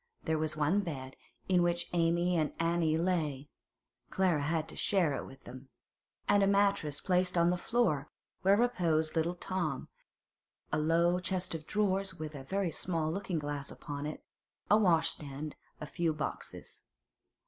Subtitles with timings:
[0.23, 1.15] There was one bed,
[1.47, 3.49] in which Amy and Annie lay
[4.09, 5.69] (Clara had to share it with them),
[6.27, 8.09] and a mattress placed on the floor,
[8.41, 9.89] where reposed little Tom;
[10.71, 14.23] a low chest of drawers with a very small looking glass upon it,
[14.71, 16.81] a washstand, a few boxes.